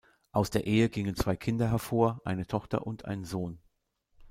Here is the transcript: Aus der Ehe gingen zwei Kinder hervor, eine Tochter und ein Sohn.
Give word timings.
Aus 0.31 0.49
der 0.49 0.65
Ehe 0.65 0.89
gingen 0.89 1.15
zwei 1.15 1.35
Kinder 1.35 1.69
hervor, 1.69 2.21
eine 2.25 2.47
Tochter 2.47 2.87
und 2.87 3.05
ein 3.05 3.23
Sohn. 3.23 3.59